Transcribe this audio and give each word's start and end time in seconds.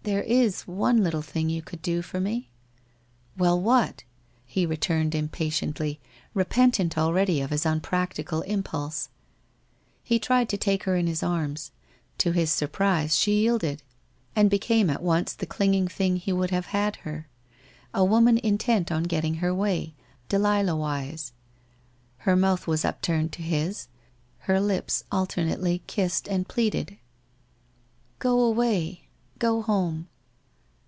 * 0.00 0.02
There 0.10 0.22
is 0.22 0.62
one 0.62 1.04
little 1.04 1.20
thing 1.22 1.50
you 1.50 1.60
could 1.60 1.82
do 1.82 2.00
for 2.00 2.20
me.'' 2.20 2.48
Well, 3.38 3.60
what?' 3.60 4.02
he 4.46 4.64
returned 4.64 5.14
impatiently, 5.14 6.00
repentant 6.32 6.96
al 6.96 7.12
ready 7.12 7.40
of 7.42 7.50
his 7.50 7.66
unpractical 7.66 8.40
impulse. 8.42 9.10
He 10.02 10.18
tried 10.18 10.48
to 10.48 10.56
take 10.56 10.84
her 10.84 10.96
in 10.96 11.06
his 11.06 11.22
arms. 11.22 11.70
To 12.16 12.32
his 12.32 12.50
surprise 12.50 13.16
she 13.18 13.40
yielded 13.42 13.82
and 14.34 14.48
became 14.50 14.88
at 14.88 15.02
once 15.02 15.34
the 15.34 15.46
clinging 15.46 15.86
thing 15.86 16.16
he 16.16 16.32
would 16.32 16.50
have 16.50 16.66
had 16.66 16.96
her— 17.04 17.28
a 17.94 18.04
woman 18.04 18.38
intent 18.38 18.90
on 18.90 19.02
getting 19.04 19.34
her 19.34 19.54
way, 19.54 19.94
Delilah 20.30 20.76
wise. 20.76 21.34
Her 22.20 22.34
mouth 22.34 22.66
was 22.66 22.86
up 22.86 23.02
turned 23.02 23.32
to 23.34 23.42
his, 23.42 23.86
her 24.38 24.58
lips 24.62 25.04
alternately 25.12 25.82
kissed 25.86 26.26
and 26.26 26.48
pleaded.' 26.48 26.96
Go 28.18 28.40
away— 28.40 29.06
go 29.40 29.62
home.' 29.62 30.06